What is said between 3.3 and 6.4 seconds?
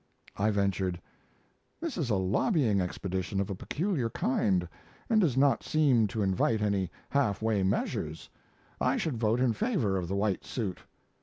of a peculiar kind, and does not seem to